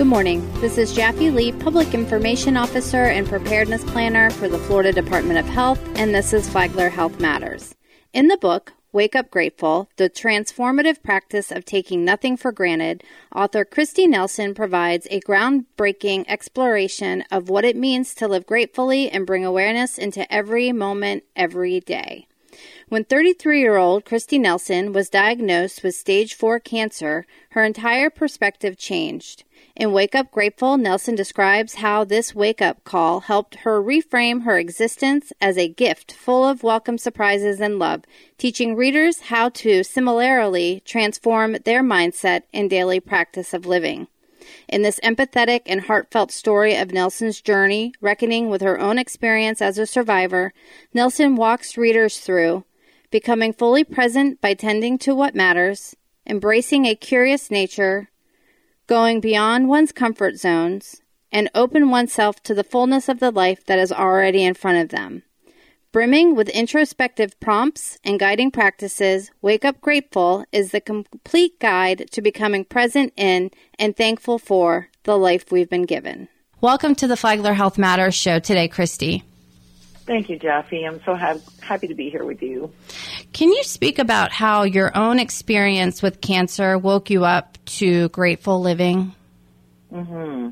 [0.00, 0.50] Good morning.
[0.62, 5.44] This is Jaffe Lee, Public Information Officer and Preparedness Planner for the Florida Department of
[5.44, 7.74] Health, and this is Flagler Health Matters.
[8.14, 13.04] In the book, Wake Up Grateful, the transformative practice of taking nothing for granted,
[13.36, 19.26] author Kristi Nelson provides a groundbreaking exploration of what it means to live gratefully and
[19.26, 22.26] bring awareness into every moment, every day.
[22.88, 28.76] When 33 year old Kristi Nelson was diagnosed with stage 4 cancer, her entire perspective
[28.76, 29.44] changed.
[29.80, 34.58] In Wake Up Grateful, Nelson describes how this wake up call helped her reframe her
[34.58, 38.02] existence as a gift full of welcome surprises and love,
[38.36, 44.06] teaching readers how to similarly transform their mindset and daily practice of living.
[44.68, 49.78] In this empathetic and heartfelt story of Nelson's journey, reckoning with her own experience as
[49.78, 50.52] a survivor,
[50.92, 52.64] Nelson walks readers through
[53.10, 58.09] becoming fully present by tending to what matters, embracing a curious nature,
[58.90, 63.78] going beyond one's comfort zones, and open oneself to the fullness of the life that
[63.78, 65.22] is already in front of them.
[65.92, 72.20] Brimming with introspective prompts and guiding practices, Wake Up Grateful is the complete guide to
[72.20, 76.28] becoming present in and thankful for the life we've been given.
[76.60, 79.22] Welcome to the Flagler Health Matters show today, Kristi.
[80.10, 80.82] Thank you, Jaffe.
[80.84, 82.72] I'm so ha- happy to be here with you.
[83.32, 88.60] Can you speak about how your own experience with cancer woke you up to grateful
[88.60, 89.14] living?
[89.88, 90.48] hmm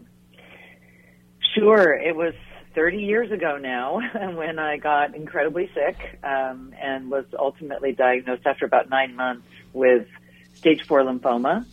[1.57, 1.93] Sure.
[1.93, 2.35] It was
[2.77, 3.99] 30 years ago now
[4.37, 10.07] when I got incredibly sick um, and was ultimately diagnosed after about nine months with
[10.55, 11.67] stage four lymphoma.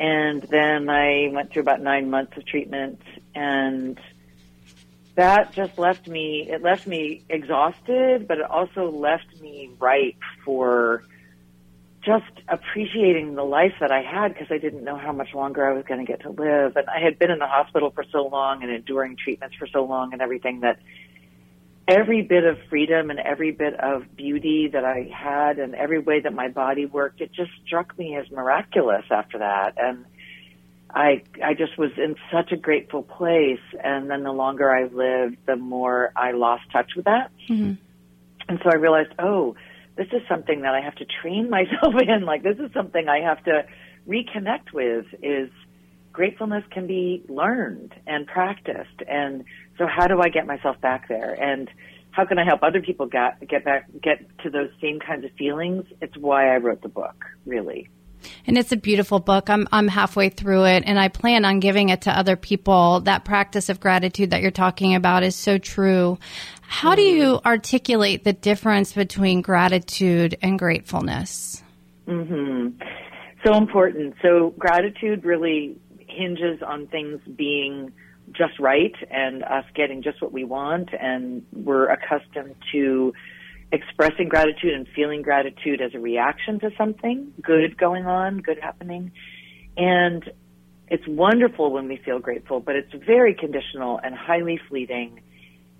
[0.00, 3.00] And then I went through about nine months of treatment
[3.32, 3.96] and
[5.14, 11.04] that just left me it left me exhausted but it also left me ripe for
[12.04, 15.72] just appreciating the life that I had because I didn't know how much longer I
[15.72, 16.76] was going to get to live.
[16.76, 19.84] And I had been in the hospital for so long and enduring treatments for so
[19.84, 20.80] long and everything that
[21.86, 26.20] every bit of freedom and every bit of beauty that I had and every way
[26.20, 29.74] that my body worked it just struck me as miraculous after that.
[29.76, 30.04] And
[30.94, 35.38] I I just was in such a grateful place, and then the longer I lived,
[35.46, 37.30] the more I lost touch with that.
[37.48, 37.74] Mm-hmm.
[38.48, 39.54] And so I realized, oh,
[39.96, 42.24] this is something that I have to train myself in.
[42.24, 43.64] Like this is something I have to
[44.06, 45.06] reconnect with.
[45.22, 45.50] Is
[46.12, 49.44] gratefulness can be learned and practiced, and
[49.78, 51.32] so how do I get myself back there?
[51.40, 51.70] And
[52.10, 55.30] how can I help other people get get back get to those same kinds of
[55.32, 55.86] feelings?
[56.02, 57.88] It's why I wrote the book, really.
[58.46, 59.50] And it's a beautiful book.
[59.50, 63.00] I'm I'm halfway through it and I plan on giving it to other people.
[63.00, 66.18] That practice of gratitude that you're talking about is so true.
[66.62, 71.62] How do you articulate the difference between gratitude and gratefulness?
[72.06, 72.74] Mhm.
[73.44, 74.14] So important.
[74.22, 75.76] So gratitude really
[76.08, 77.92] hinges on things being
[78.32, 83.12] just right and us getting just what we want and we're accustomed to
[83.72, 89.12] expressing gratitude and feeling gratitude as a reaction to something good going on, good happening.
[89.76, 90.30] And
[90.88, 95.22] it's wonderful when we feel grateful, but it's very conditional and highly fleeting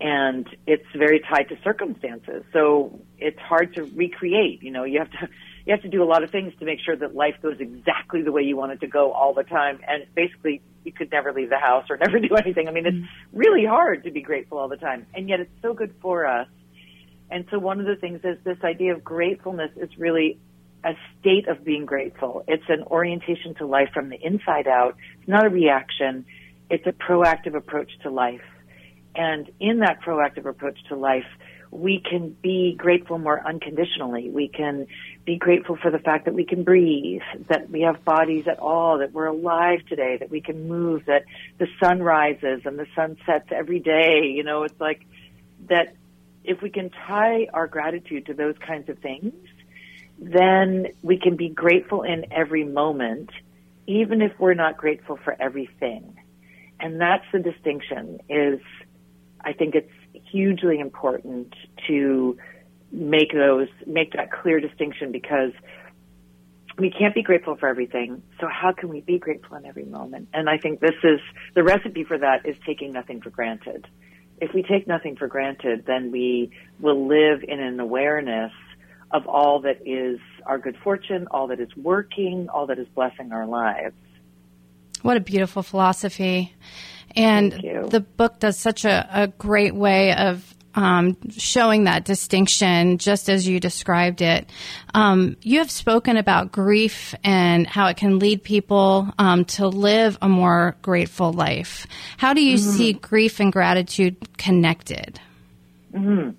[0.01, 2.45] and it's very tied to circumstances.
[2.53, 5.29] So it's hard to recreate, you know, you have to
[5.65, 8.23] you have to do a lot of things to make sure that life goes exactly
[8.23, 11.33] the way you want it to go all the time and basically you could never
[11.33, 12.67] leave the house or never do anything.
[12.67, 13.37] I mean, it's mm-hmm.
[13.37, 15.07] really hard to be grateful all the time.
[15.15, 16.49] And yet it's so good for us
[17.33, 20.39] and so one of the things is this idea of gratefulness is really
[20.85, 22.45] a state of being grateful.
[22.47, 24.97] It's an orientation to life from the inside out.
[25.19, 26.27] It's not a reaction.
[26.69, 28.43] It's a proactive approach to life.
[29.15, 31.27] And in that proactive approach to life,
[31.71, 34.29] we can be grateful more unconditionally.
[34.29, 34.87] We can
[35.25, 38.99] be grateful for the fact that we can breathe, that we have bodies at all,
[38.99, 41.25] that we're alive today, that we can move, that
[41.59, 44.27] the sun rises and the sun sets every day.
[44.37, 45.07] You know, it's like
[45.69, 45.95] that
[46.45, 49.35] if we can tie our gratitude to those kinds of things,
[50.19, 53.31] then we can be grateful in every moment,
[53.87, 56.19] even if we're not grateful for everything.
[56.81, 58.61] And that's the distinction is
[59.41, 59.93] I think it's
[60.31, 61.55] hugely important
[61.89, 62.37] to
[62.91, 65.53] make those, make that clear distinction because
[66.79, 68.23] we can't be grateful for everything.
[68.41, 70.29] So how can we be grateful in every moment?
[70.33, 71.21] And I think this is
[71.55, 73.87] the recipe for that is taking nothing for granted
[74.43, 76.51] if we take nothing for granted, then we
[76.81, 78.51] will live in an awareness
[79.13, 83.31] of all that is our good fortune, all that is working, all that is blessing
[83.31, 83.95] our lives.
[85.03, 86.55] What a beautiful philosophy.
[87.15, 93.29] And the book does such a, a great way of um, showing that distinction just
[93.29, 94.49] as you described it.
[94.95, 100.19] Um, you have spoken about grief and how it can lead people um, to live
[100.23, 101.87] a more grateful life.
[102.17, 102.71] How do you mm-hmm.
[102.71, 105.21] see grief and gratitude connected?
[105.93, 106.31] Mm-hmm.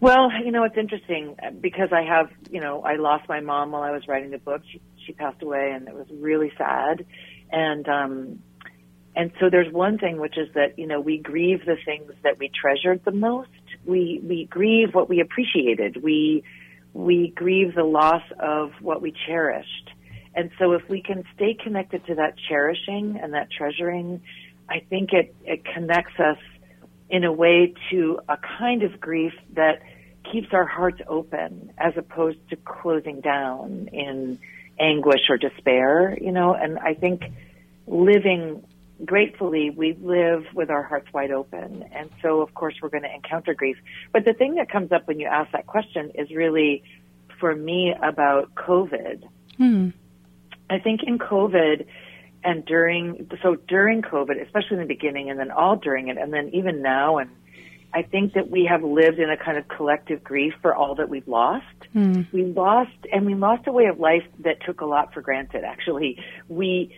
[0.00, 3.82] Well, you know, it's interesting because I have, you know, I lost my mom while
[3.82, 4.62] I was writing the book.
[4.70, 7.04] She, she passed away and it was really sad.
[7.52, 8.42] And, um,
[9.16, 12.38] and so there's one thing, which is that, you know, we grieve the things that
[12.38, 13.50] we treasured the most.
[13.84, 16.02] We, we grieve what we appreciated.
[16.02, 16.44] We,
[16.94, 19.90] we grieve the loss of what we cherished.
[20.34, 24.22] And so if we can stay connected to that cherishing and that treasuring,
[24.68, 26.38] I think it, it connects us
[27.08, 29.82] in a way to a kind of grief that
[30.30, 34.38] keeps our hearts open as opposed to closing down in
[34.78, 37.22] anguish or despair, you know, and I think
[37.88, 38.64] living
[39.04, 41.84] gratefully, we live with our hearts wide open.
[41.92, 43.76] And so, of course, we're going to encounter grief.
[44.12, 46.82] But the thing that comes up when you ask that question is really,
[47.38, 49.24] for me, about COVID.
[49.56, 49.90] Hmm.
[50.68, 51.86] I think in COVID,
[52.44, 56.32] and during so during COVID, especially in the beginning, and then all during it, and
[56.32, 57.30] then even now, and
[57.92, 61.08] I think that we have lived in a kind of collective grief for all that
[61.08, 61.66] we've lost.
[61.94, 62.32] Mm.
[62.32, 65.64] We lost, and we lost a way of life that took a lot for granted.
[65.64, 66.94] Actually, we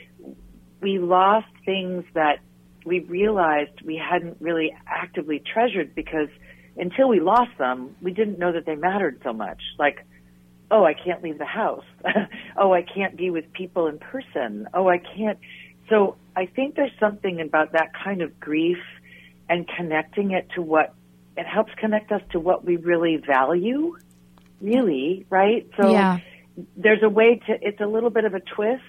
[0.82, 2.40] we lost things that
[2.84, 6.28] we realized we hadn't really actively treasured because
[6.76, 9.62] until we lost them, we didn't know that they mattered so much.
[9.78, 10.04] Like
[10.72, 11.84] oh, I can't leave the house.
[12.56, 14.66] oh, I can't be with people in person.
[14.74, 15.38] Oh, I can't.
[15.88, 18.78] So I think there's something about that kind of grief
[19.48, 20.94] and connecting it to what
[21.36, 23.96] it helps connect us to what we really value,
[24.60, 25.68] really, right?
[25.80, 26.18] So yeah.
[26.76, 28.82] there's a way to, it's a little bit of a twist,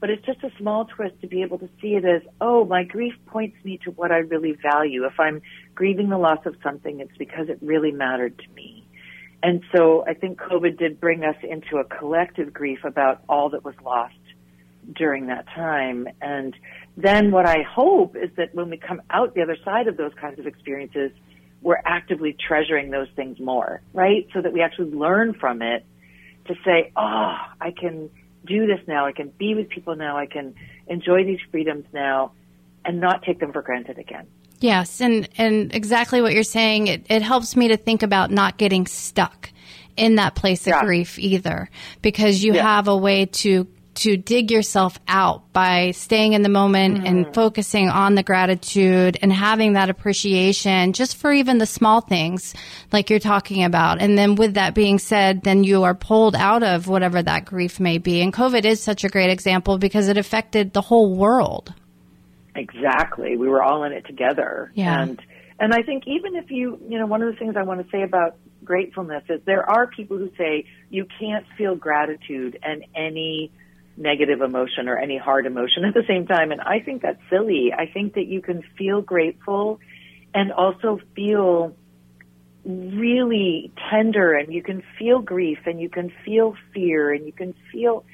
[0.00, 2.84] but it's just a small twist to be able to see it as, oh, my
[2.84, 5.04] grief points me to what I really value.
[5.04, 5.42] If I'm
[5.74, 8.86] grieving the loss of something, it's because it really mattered to me.
[9.42, 13.64] And so I think COVID did bring us into a collective grief about all that
[13.64, 14.14] was lost
[14.96, 16.08] during that time.
[16.20, 16.54] And
[16.96, 20.12] then what I hope is that when we come out the other side of those
[20.20, 21.12] kinds of experiences,
[21.60, 24.28] we're actively treasuring those things more, right?
[24.32, 25.84] So that we actually learn from it
[26.46, 28.10] to say, oh, I can
[28.46, 29.06] do this now.
[29.06, 30.16] I can be with people now.
[30.16, 30.54] I can
[30.86, 32.32] enjoy these freedoms now
[32.84, 34.26] and not take them for granted again.
[34.60, 36.88] Yes, and and exactly what you're saying.
[36.88, 39.50] It it helps me to think about not getting stuck
[39.96, 40.84] in that place of yeah.
[40.84, 41.70] grief either,
[42.02, 42.62] because you yeah.
[42.62, 43.66] have a way to
[43.98, 47.08] to dig yourself out by staying in the moment mm.
[47.08, 52.54] and focusing on the gratitude and having that appreciation just for even the small things
[52.92, 54.00] like you're talking about.
[54.00, 57.80] And then with that being said, then you are pulled out of whatever that grief
[57.80, 58.20] may be.
[58.20, 61.74] And COVID is such a great example because it affected the whole world.
[62.54, 63.36] Exactly.
[63.36, 64.70] We were all in it together.
[64.74, 65.02] Yeah.
[65.02, 65.20] And
[65.60, 67.90] and I think even if you, you know, one of the things I want to
[67.90, 73.50] say about gratefulness is there are people who say you can't feel gratitude and any
[73.98, 76.52] negative emotion or any hard emotion at the same time.
[76.52, 77.72] And I think that's silly.
[77.76, 79.80] I think that you can feel grateful
[80.34, 81.76] and also feel
[82.64, 87.54] really tender and you can feel grief and you can feel fear and you can
[87.72, 88.04] feel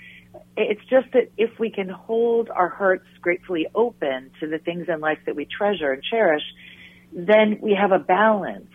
[0.57, 5.01] it's just that if we can hold our hearts gratefully open to the things in
[5.01, 6.43] life that we treasure and cherish,
[7.13, 8.71] then we have a balance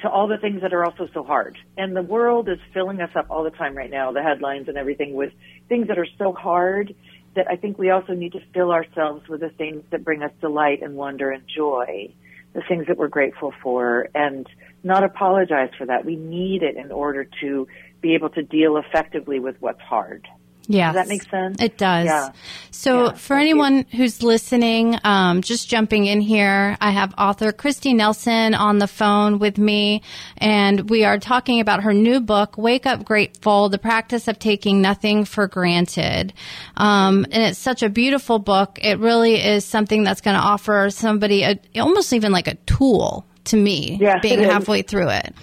[0.00, 1.58] to all the things that are also so hard.
[1.76, 4.76] And the world is filling us up all the time right now, the headlines and
[4.76, 5.32] everything with
[5.68, 6.94] things that are so hard
[7.34, 10.32] that I think we also need to fill ourselves with the things that bring us
[10.40, 12.12] delight and wonder and joy,
[12.52, 14.46] the things that we're grateful for and
[14.82, 16.04] not apologize for that.
[16.04, 17.68] We need it in order to
[18.00, 20.26] be able to deal effectively with what's hard.
[20.70, 20.92] Yeah.
[20.92, 21.62] Does that make sense?
[21.62, 22.04] It does.
[22.04, 22.28] Yeah.
[22.70, 23.84] So yeah, for anyone you.
[23.96, 29.38] who's listening, um, just jumping in here, I have author Kristi Nelson on the phone
[29.38, 30.02] with me,
[30.36, 34.82] and we are talking about her new book, Wake Up Grateful, The Practice of Taking
[34.82, 36.34] Nothing for Granted.
[36.76, 38.78] Um, and it's such a beautiful book.
[38.82, 43.26] It really is something that's going to offer somebody a, almost even like a tool
[43.44, 45.34] to me, yeah, being halfway through it.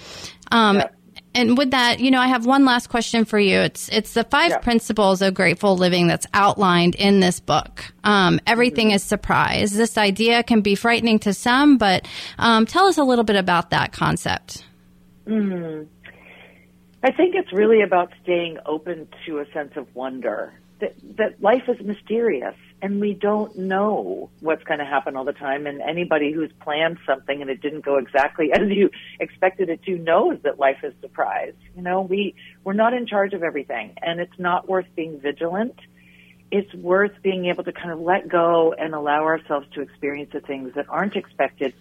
[0.51, 0.87] Um, yeah
[1.35, 3.59] and with that, you know, I have one last question for you.
[3.59, 4.57] It's it's the five yeah.
[4.59, 7.85] principles of grateful living that's outlined in this book.
[8.03, 8.95] Um, everything mm-hmm.
[8.95, 9.71] is surprise.
[9.71, 12.07] This idea can be frightening to some, but
[12.39, 14.63] um, tell us a little bit about that concept.
[15.27, 15.87] Mm.
[17.03, 20.53] I think it's really about staying open to a sense of wonder.
[20.79, 25.33] That that life is mysterious and we don't know what's going to happen all the
[25.33, 25.65] time.
[25.65, 28.89] And anybody who's planned something and it didn't go exactly as you
[29.19, 31.53] expected it to knows that life is surprise.
[31.75, 35.79] You know, we we're not in charge of everything, and it's not worth being vigilant.
[36.51, 40.41] It's worth being able to kind of let go and allow ourselves to experience the
[40.41, 41.73] things that aren't expected.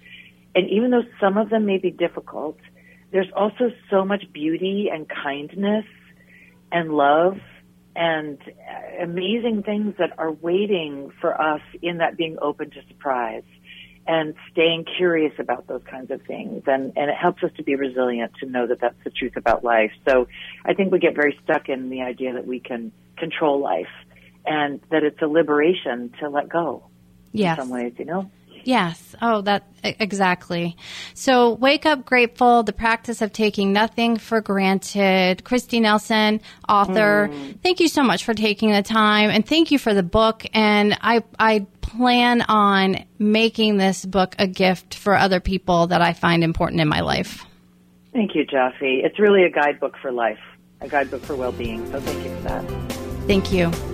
[0.54, 2.58] And even though some of them may be difficult,
[3.10, 5.84] there's also so much beauty and kindness
[6.72, 7.38] and love
[7.96, 8.38] and
[9.00, 13.44] amazing things that are waiting for us in that being open to surprise
[14.06, 16.62] and staying curious about those kinds of things.
[16.66, 19.64] And, and it helps us to be resilient to know that that's the truth about
[19.64, 19.92] life.
[20.06, 20.28] So
[20.64, 23.88] I think we get very stuck in the idea that we can control life
[24.44, 26.84] and that it's a liberation to let go
[27.32, 27.56] yes.
[27.56, 28.30] in some ways, you know?
[28.66, 29.14] Yes.
[29.21, 30.76] Oh, that exactly.
[31.14, 32.62] So, wake up grateful.
[32.62, 35.44] The practice of taking nothing for granted.
[35.44, 37.28] Kristi Nelson, author.
[37.30, 37.61] Mm.
[37.61, 40.44] Thank you so much for taking the time, and thank you for the book.
[40.54, 46.12] And I, I plan on making this book a gift for other people that I
[46.12, 47.44] find important in my life.
[48.12, 49.02] Thank you, Jaffe.
[49.04, 50.40] It's really a guidebook for life,
[50.80, 51.90] a guidebook for well-being.
[51.92, 52.64] So, thank you for that.
[53.26, 53.93] Thank you.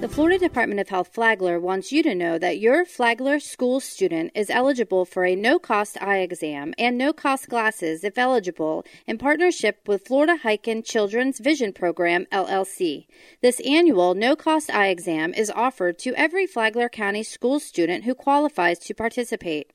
[0.00, 4.30] The Florida Department of Health Flagler wants you to know that your Flagler school student
[4.32, 9.18] is eligible for a no cost eye exam and no cost glasses if eligible in
[9.18, 13.08] partnership with Florida Heiken Children's Vision Program, LLC.
[13.42, 18.14] This annual no cost eye exam is offered to every Flagler County school student who
[18.14, 19.72] qualifies to participate.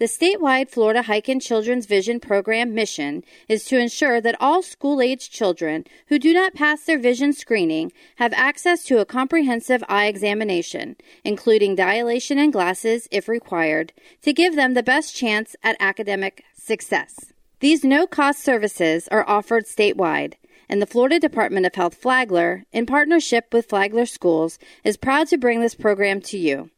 [0.04, 5.30] The statewide Florida Heiken Children's Vision Program mission is to ensure that all school age
[5.30, 10.96] children who do not pass their vision screening have access to a comprehensive eye examination,
[11.24, 17.32] including dilation and glasses if required, to give them the best chance at academic success.
[17.60, 20.34] These no cost services are offered statewide,
[20.68, 25.38] and the Florida Department of Health Flagler, in partnership with Flagler Schools, is proud to
[25.38, 26.68] bring this program to you.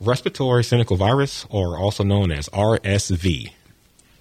[0.00, 3.52] Respiratory syncytial virus, or also known as RSV.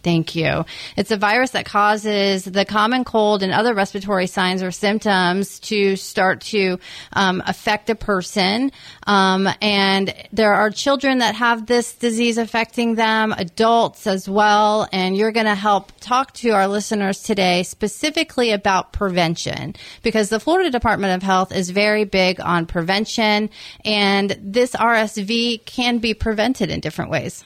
[0.03, 0.65] Thank you.
[0.98, 5.96] It's a virus that causes the common cold and other respiratory signs or symptoms to
[5.96, 6.79] start to
[7.13, 8.72] um, affect a person.
[9.05, 14.88] Um, and there are children that have this disease affecting them, adults as well.
[14.91, 20.39] And you're going to help talk to our listeners today specifically about prevention because the
[20.39, 23.50] Florida Department of Health is very big on prevention.
[23.86, 27.46] And this RSV can be prevented in different ways.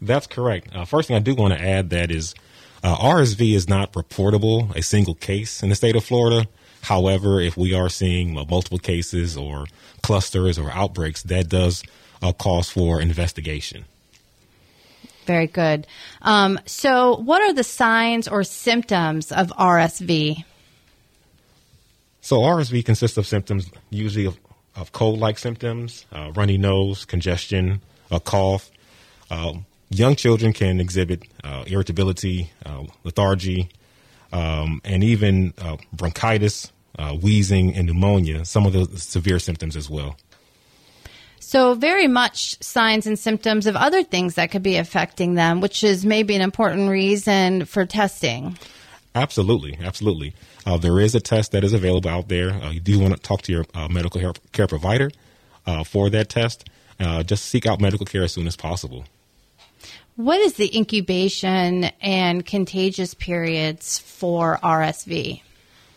[0.00, 0.74] That's correct.
[0.74, 2.34] Uh, first thing I do want to add that is
[2.82, 6.46] uh, RSV is not reportable a single case in the state of Florida.
[6.82, 9.66] However, if we are seeing uh, multiple cases or
[10.02, 11.82] clusters or outbreaks, that does
[12.20, 13.86] uh, cause for investigation.
[15.24, 15.86] Very good.
[16.20, 20.44] Um, so, what are the signs or symptoms of RSV?
[22.20, 24.38] So, RSV consists of symptoms usually of,
[24.76, 28.70] of cold like symptoms, uh, runny nose, congestion, a cough.
[29.30, 33.68] Um, young children can exhibit uh, irritability, uh, lethargy,
[34.32, 39.88] um, and even uh, bronchitis, uh, wheezing, and pneumonia, some of the severe symptoms as
[39.88, 40.16] well.
[41.38, 45.84] So, very much signs and symptoms of other things that could be affecting them, which
[45.84, 48.58] is maybe an important reason for testing.
[49.14, 50.34] Absolutely, absolutely.
[50.66, 52.50] Uh, there is a test that is available out there.
[52.50, 55.10] Uh, you do want to talk to your uh, medical care provider
[55.66, 56.68] uh, for that test.
[56.98, 59.04] Uh, just seek out medical care as soon as possible.
[60.16, 65.42] What is the incubation and contagious periods for RSV?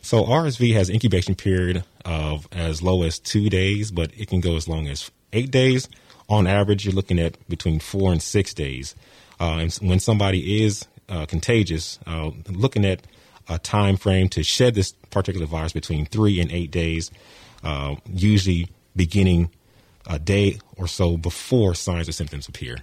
[0.02, 4.56] So RSV has incubation period of as low as two days, but it can go
[4.56, 5.88] as long as eight days.
[6.30, 8.96] On average, you're looking at between four and six days.
[9.40, 13.06] Uh, and when somebody is uh, contagious, uh, looking at
[13.48, 17.12] a time frame to shed this particular virus between three and eight days,
[17.64, 19.52] uh, usually beginning
[20.08, 22.78] a day or so before signs or symptoms appear.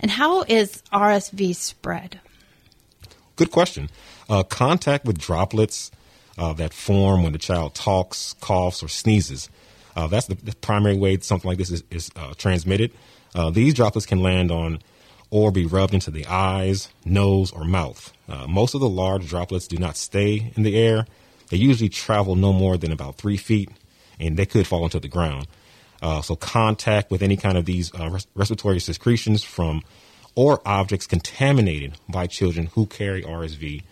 [0.00, 2.20] And how is RSV spread?
[3.36, 3.88] Good question.
[4.28, 5.90] Uh, contact with droplets
[6.38, 9.48] uh, that form when the child talks, coughs, or sneezes.
[9.94, 12.92] Uh, that's the, the, primary way something like this is, is uh, transmitted.
[13.34, 14.78] Uh, these droplets can land on
[15.30, 18.12] or be rubbed into the eyes, nose, or mouth.
[18.28, 21.06] Uh, most of the large droplets do not stay in the air.
[21.50, 23.70] They usually travel no more than about three feet,
[24.18, 25.46] and they could fall into the ground.
[26.02, 29.82] Uh, so contact with any kind of these uh, res- respiratory secretions from
[30.34, 33.82] or objects contaminated by children who carry RSV.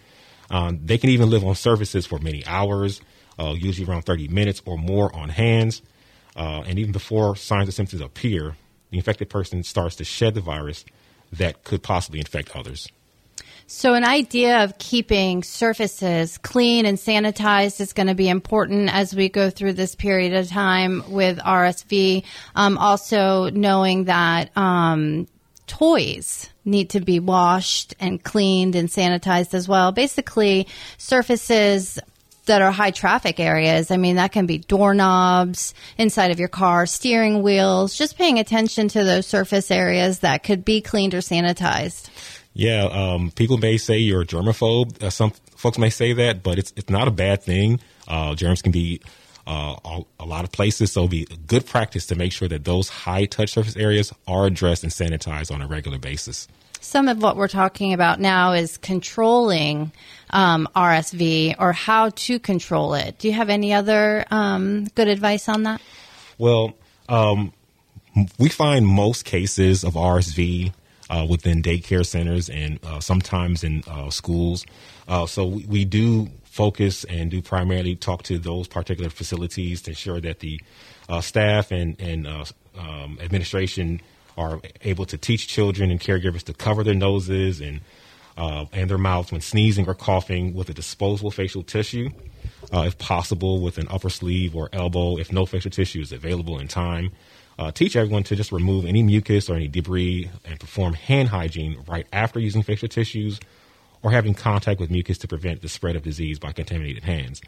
[0.51, 3.01] Um, they can even live on surfaces for many hours,
[3.39, 5.83] uh, usually around 30 minutes or more on hands.
[6.37, 8.57] Uh, and even before signs and symptoms appear,
[8.91, 10.85] the infected person starts to shed the virus
[11.33, 12.89] that could possibly infect others.
[13.71, 19.15] So, an idea of keeping surfaces clean and sanitized is going to be important as
[19.15, 22.25] we go through this period of time with RSV.
[22.55, 25.29] Um, also, knowing that um,
[25.67, 29.93] toys need to be washed and cleaned and sanitized as well.
[29.93, 31.99] Basically, surfaces
[32.47, 33.91] that are high traffic areas.
[33.91, 38.89] I mean, that can be doorknobs inside of your car, steering wheels, just paying attention
[38.89, 42.09] to those surface areas that could be cleaned or sanitized.
[42.59, 45.01] Yeah, um, people may say you're a germaphobe.
[45.01, 47.79] Uh, some folks may say that, but it's it's not a bad thing.
[48.09, 49.01] Uh, germs can be
[49.47, 49.77] uh,
[50.19, 53.27] a lot of places, so it'll be good practice to make sure that those high
[53.27, 56.49] touch surface areas are addressed and sanitized on a regular basis.
[56.81, 59.93] Some of what we're talking about now is controlling
[60.31, 63.19] um, RSV or how to control it.
[63.19, 65.81] Do you have any other um, good advice on that?
[66.39, 66.75] Well,
[67.09, 67.53] um,
[68.37, 70.73] we find most cases of RSV
[71.11, 74.65] uh, within daycare centers and uh, sometimes in uh, schools.
[75.07, 79.91] Uh, so we, we, do focus and do primarily talk to those particular facilities to
[79.91, 80.61] ensure that the
[81.09, 82.45] uh, staff and, and uh,
[82.77, 84.01] um, administration
[84.37, 87.81] are able to teach children and caregivers to cover their noses and
[88.73, 92.09] and their mouths when sneezing or coughing with a disposable facial tissue,
[92.73, 96.69] if possible, with an upper sleeve or elbow if no facial tissue is available in
[96.69, 97.11] time
[97.59, 101.83] uh, teach everyone to just remove any mucus or any debris and perform hand hygiene
[101.89, 103.41] right after using facial tissues
[104.03, 107.41] or having contact with mucus to prevent the spread of disease by contaminated hands.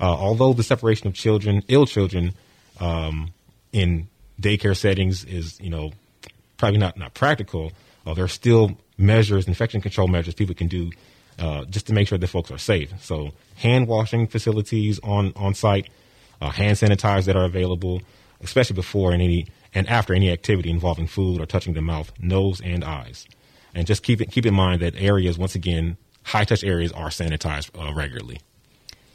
[0.00, 2.32] Uh, although the separation of children, ill children,
[2.80, 3.32] um,
[3.72, 4.08] in
[4.40, 5.92] daycare settings is, you know,
[6.56, 7.72] probably not, not practical,
[8.06, 10.90] uh, there are still measures, infection control measures people can do
[11.38, 12.92] uh, just to make sure that folks are safe.
[13.02, 15.88] So hand washing facilities on, on site,
[16.40, 18.02] uh, hand sanitizers that are available,
[18.42, 22.60] especially before and any and after any activity involving food or touching the mouth, nose,
[22.60, 23.26] and eyes.
[23.74, 27.08] And just keep it keep in mind that areas, once again, high touch areas are
[27.08, 28.40] sanitized uh, regularly.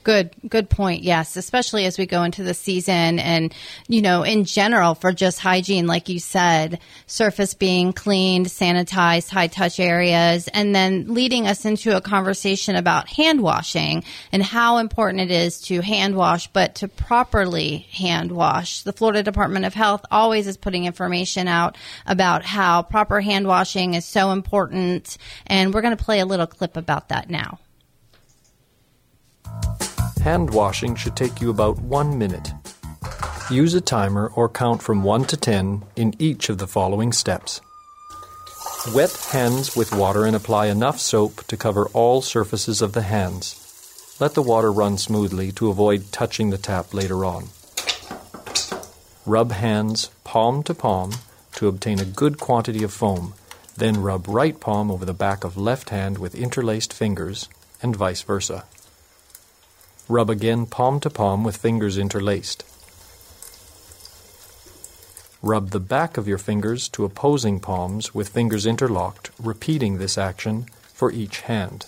[0.07, 1.03] Good, good point.
[1.03, 3.53] Yes, especially as we go into the season and,
[3.89, 9.47] you know, in general for just hygiene, like you said, surface being cleaned, sanitized, high
[9.47, 15.29] touch areas, and then leading us into a conversation about hand washing and how important
[15.29, 18.83] it is to hand wash, but to properly hand wash.
[18.83, 23.95] The Florida Department of Health always is putting information out about how proper hand washing
[23.95, 25.17] is so important.
[25.47, 27.59] And we're going to play a little clip about that now.
[30.21, 32.51] Hand washing should take you about one minute.
[33.49, 37.61] Use a timer or count from 1 to 10 in each of the following steps.
[38.93, 44.15] Wet hands with water and apply enough soap to cover all surfaces of the hands.
[44.19, 47.49] Let the water run smoothly to avoid touching the tap later on.
[49.25, 51.11] Rub hands palm to palm
[51.55, 53.33] to obtain a good quantity of foam.
[53.75, 57.47] Then rub right palm over the back of left hand with interlaced fingers,
[57.81, 58.65] and vice versa.
[60.09, 62.63] Rub again palm to palm with fingers interlaced.
[65.41, 70.65] Rub the back of your fingers to opposing palms with fingers interlocked, repeating this action
[70.93, 71.85] for each hand.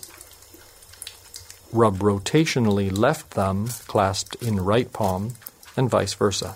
[1.72, 5.34] rub rotationally left thumb clasped in right palm
[5.78, 6.56] and vice versa.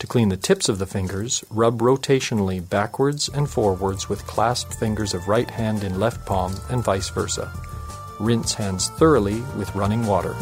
[0.00, 5.14] To clean the tips of the fingers, rub rotationally backwards and forwards with clasped fingers
[5.14, 7.52] of right hand in left palm and vice versa.
[8.18, 10.34] Rinse hands thoroughly with running water.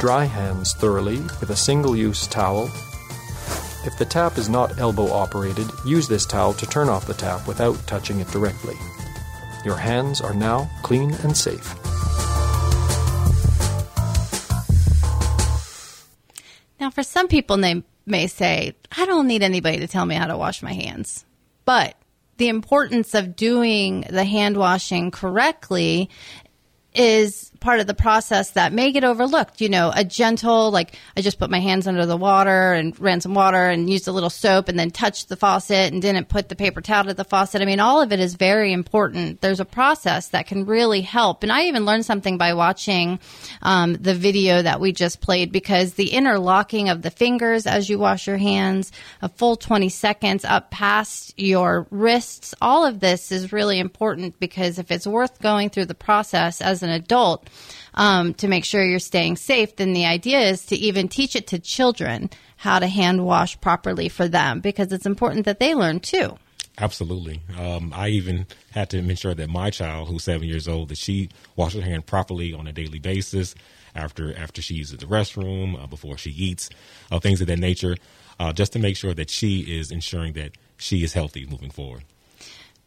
[0.00, 2.64] Dry hands thoroughly with a single use towel.
[3.86, 7.46] If the tap is not elbow operated, use this towel to turn off the tap
[7.46, 8.76] without touching it directly.
[9.64, 11.74] Your hands are now clean and safe.
[16.80, 20.26] Now, for some people, they may say, I don't need anybody to tell me how
[20.26, 21.24] to wash my hands.
[21.64, 21.96] But
[22.36, 26.10] the importance of doing the hand washing correctly
[26.94, 29.62] is part of the process that may get overlooked.
[29.62, 33.22] You know, a gentle, like I just put my hands under the water and ran
[33.22, 36.50] some water and used a little soap and then touched the faucet and didn't put
[36.50, 37.62] the paper towel to the faucet.
[37.62, 39.40] I mean, all of it is very important.
[39.40, 41.42] There's a process that can really help.
[41.42, 43.18] And I even learned something by watching
[43.62, 47.98] um, the video that we just played because the interlocking of the fingers as you
[47.98, 53.54] wash your hands, a full 20 seconds up past your wrists, all of this is
[53.54, 57.48] really important because if it's worth going through the process as an adult,
[57.94, 61.46] um, to make sure you're staying safe, then the idea is to even teach it
[61.48, 66.00] to children how to hand wash properly for them because it's important that they learn
[66.00, 66.36] too.
[66.78, 67.40] Absolutely.
[67.56, 71.28] Um, I even had to ensure that my child, who's seven years old, that she
[71.54, 73.54] washes her hand properly on a daily basis
[73.94, 76.68] after after she uses the restroom, uh, before she eats,
[77.12, 77.94] uh, things of that nature,
[78.40, 82.02] uh, just to make sure that she is ensuring that she is healthy moving forward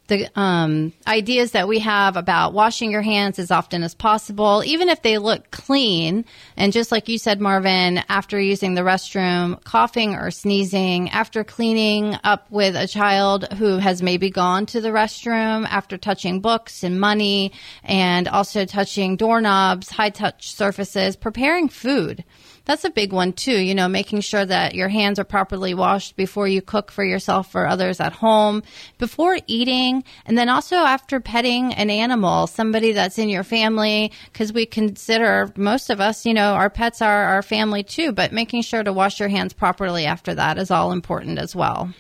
[0.08, 4.90] the um, ideas that we have about washing your hands as often as possible, even
[4.90, 6.26] if they look clean.
[6.56, 12.18] And just like you said, Marvin, after using the restroom, coughing or sneezing, after cleaning
[12.24, 17.00] up with a child who has maybe gone to the restroom, after touching books and
[17.00, 17.52] money,
[17.84, 22.24] and also touching doorknobs, high touch surfaces, preparing food.
[22.68, 26.18] That's a big one too, you know, making sure that your hands are properly washed
[26.18, 28.62] before you cook for yourself or others at home,
[28.98, 34.52] before eating, and then also after petting an animal, somebody that's in your family, because
[34.52, 38.64] we consider most of us, you know, our pets are our family too, but making
[38.64, 41.94] sure to wash your hands properly after that is all important as well.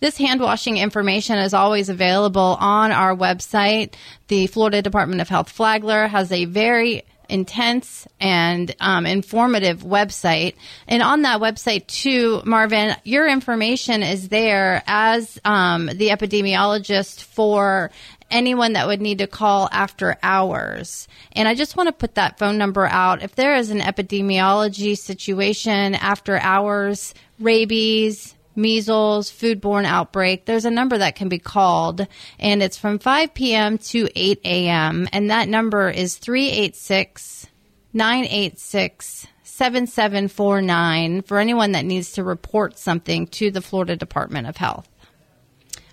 [0.00, 3.94] This hand washing information is always available on our website.
[4.28, 10.54] The Florida Department of Health Flagler has a very intense and um, informative website.
[10.86, 17.90] And on that website, too, Marvin, your information is there as um, the epidemiologist for
[18.30, 21.08] anyone that would need to call after hours.
[21.32, 23.22] And I just want to put that phone number out.
[23.22, 30.98] If there is an epidemiology situation after hours, rabies, measles, foodborne outbreak, there's a number
[30.98, 32.06] that can be called,
[32.38, 33.78] and it's from 5 p.m.
[33.78, 37.46] to 8 a.m., and that number is 386
[37.94, 44.88] 986 7749 for anyone that needs to report something to the Florida Department of Health.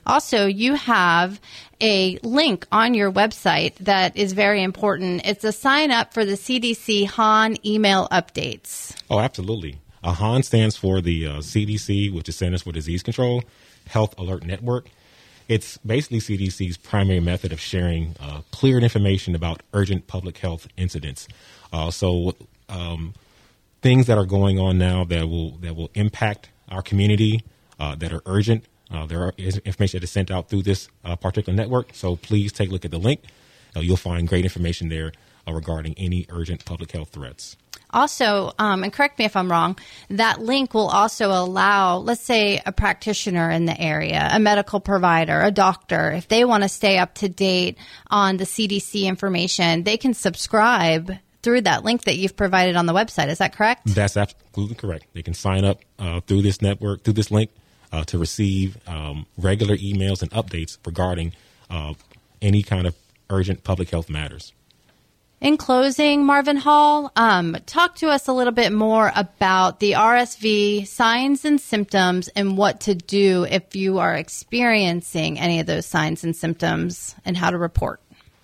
[0.06, 1.41] Also, you have
[1.82, 5.25] a link on your website that is very important.
[5.25, 8.95] It's a sign up for the CDC HAN email updates.
[9.10, 9.80] Oh, absolutely.
[10.05, 13.43] Uh, HAN stands for the uh, CDC, which is Centers for Disease Control
[13.87, 14.87] Health Alert Network.
[15.47, 21.27] It's basically CDC's primary method of sharing uh, clear information about urgent public health incidents.
[21.73, 22.35] Uh, so,
[22.69, 23.15] um,
[23.81, 27.43] things that are going on now that will that will impact our community
[27.79, 28.63] uh, that are urgent.
[28.91, 30.87] Uh, there is information that is sent out through this
[31.19, 31.89] particular network.
[31.93, 33.21] So please take a look at the link.
[33.75, 35.11] you'll find great information there
[35.47, 37.57] regarding any urgent public health threats
[37.89, 39.77] also, um, and correct me if I'm wrong,
[40.09, 45.41] that link will also allow, let's say, a practitioner in the area, a medical provider,
[45.41, 49.97] a doctor, if they want to stay up to date on the CDC information, they
[49.97, 53.27] can subscribe through that link that you've provided on the website.
[53.27, 53.85] Is that correct?
[53.85, 55.05] That's absolutely correct.
[55.13, 57.51] They can sign up uh, through this network, through this link,
[57.91, 61.33] uh, to receive um, regular emails and updates regarding
[61.69, 61.93] uh,
[62.41, 62.95] any kind of
[63.29, 64.53] urgent public health matters.
[65.41, 70.87] In closing, Marvin Hall, um, talk to us a little bit more about the RSV
[70.87, 76.23] signs and symptoms and what to do if you are experiencing any of those signs
[76.23, 77.99] and symptoms and how to report.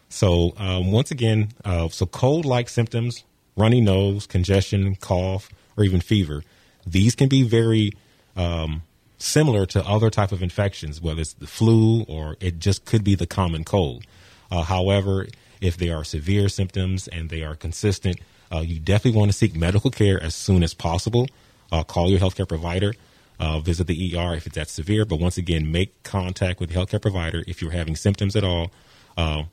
[0.09, 3.23] So, um, once again, uh, so cold like symptoms,
[3.55, 6.43] runny nose, congestion, cough, or even fever,
[6.85, 7.93] these can be very
[8.35, 8.83] um,
[9.17, 13.15] similar to other type of infections, whether it's the flu or it just could be
[13.15, 14.03] the common cold.
[14.51, 15.27] Uh, however,
[15.61, 18.17] if they are severe symptoms and they are consistent,
[18.51, 21.27] uh, you definitely want to seek medical care as soon as possible.
[21.71, 22.93] Uh, call your healthcare provider.
[23.39, 25.03] uh, visit the ER if it's that severe.
[25.05, 28.71] But once again, make contact with the healthcare provider if you're having symptoms at all,
[29.17, 29.43] uh,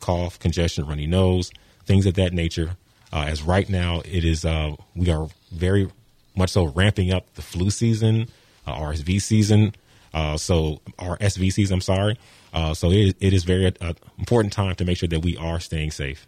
[0.00, 1.50] cough, congestion, runny nose,
[1.84, 2.76] things of that nature.
[3.12, 5.88] Uh, as right now, it is uh, we are very
[6.34, 8.28] much so ramping up the flu season,
[8.66, 9.74] RSV season,
[10.36, 11.74] so our SV season.
[11.74, 12.18] I'm sorry.
[12.74, 13.66] So it, it is very
[14.18, 16.24] important time to make sure that we are staying safe.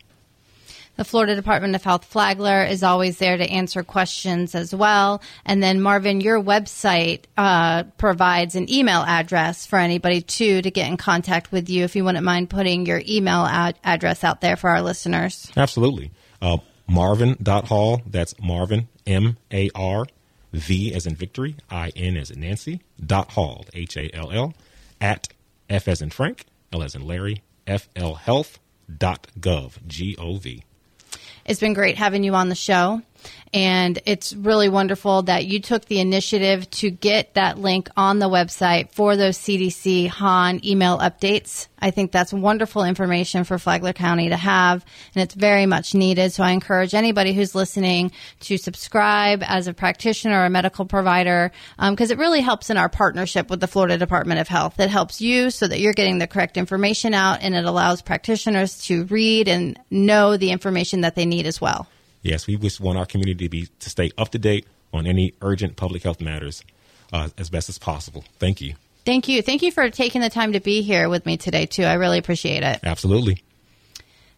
[0.96, 5.20] The Florida Department of Health Flagler is always there to answer questions as well.
[5.44, 10.88] And then, Marvin, your website uh, provides an email address for anybody too to get
[10.88, 11.84] in contact with you.
[11.84, 15.52] If you wouldn't mind putting your email ad- address out there for our listeners.
[15.54, 16.12] Absolutely.
[16.40, 20.06] Uh, Marvin.hall, that's Marvin, M A R
[20.54, 24.54] V as in victory, I N as in Nancy, dot hall, H A L L,
[24.98, 25.28] at
[25.68, 28.58] F as in Frank, L as in Larry, F L health
[28.94, 30.62] dot gov, G O V.
[31.44, 33.02] It's been great having you on the show.
[33.52, 38.28] And it's really wonderful that you took the initiative to get that link on the
[38.28, 41.68] website for those CDC HAN email updates.
[41.78, 46.32] I think that's wonderful information for Flagler County to have, and it's very much needed.
[46.32, 51.52] So I encourage anybody who's listening to subscribe as a practitioner or a medical provider
[51.78, 54.80] because um, it really helps in our partnership with the Florida Department of Health.
[54.80, 58.78] It helps you so that you're getting the correct information out, and it allows practitioners
[58.86, 61.86] to read and know the information that they need as well
[62.26, 65.34] yes, we just want our community to be to stay up to date on any
[65.42, 66.64] urgent public health matters
[67.12, 68.24] uh, as best as possible.
[68.38, 68.74] Thank you.
[69.04, 69.40] Thank you.
[69.40, 71.84] Thank you for taking the time to be here with me today, too.
[71.84, 72.80] I really appreciate it.
[72.82, 73.42] Absolutely.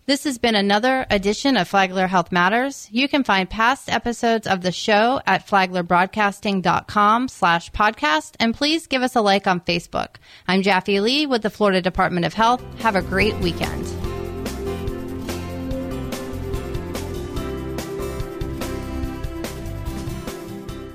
[0.05, 2.89] This has been another edition of Flagler Health Matters.
[2.91, 9.03] You can find past episodes of the show at flaglerbroadcasting.com slash podcast, and please give
[9.03, 10.17] us a like on Facebook.
[10.47, 12.63] I'm Jaffe Lee with the Florida Department of Health.
[12.81, 13.98] Have a great weekend.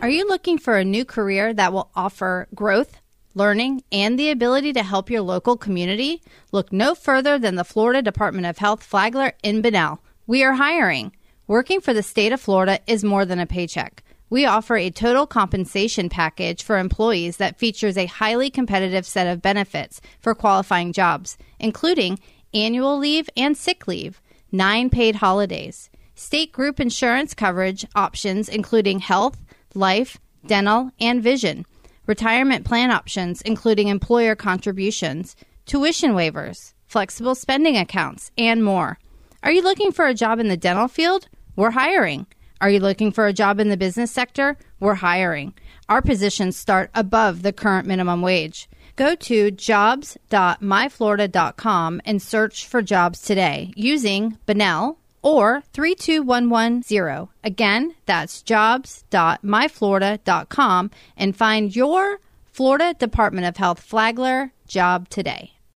[0.04, 3.00] Are you looking for a new career that will offer growth,
[3.36, 6.22] learning, and the ability to help your local community?
[6.52, 10.00] Look no further than the Florida Department of Health Flagler in Bunnell.
[10.28, 11.14] We are hiring.
[11.48, 14.04] Working for the state of Florida is more than a paycheck.
[14.30, 19.42] We offer a total compensation package for employees that features a highly competitive set of
[19.42, 22.20] benefits for qualifying jobs, including
[22.54, 29.38] annual leave and sick leave, nine paid holidays, state group insurance coverage options including health,
[29.76, 31.66] life, dental, and vision,
[32.06, 39.00] retirement plan options, including employer contributions, tuition waivers, flexible spending accounts, and more.
[39.44, 41.28] Are you looking for a job in the dental field?
[41.56, 42.28] We're hiring.
[42.62, 44.58] Are you looking for a job in the business sector?
[44.80, 45.54] We're hiring.
[45.90, 48.70] Our positions start above the current minimum wage.
[48.96, 57.30] Go to jobs.myflorida.com and search for jobs today using Bunnell or 32110.
[57.44, 65.54] Again, that's jobs.myflorida.com and find your Florida Department of Health Flagler job today.